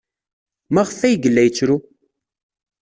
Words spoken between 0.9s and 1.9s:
ay yella yettru?